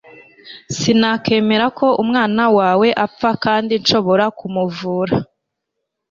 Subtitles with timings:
[0.77, 5.15] sinakwemera ko umwana wawe apfa kandi nshobora kumuvura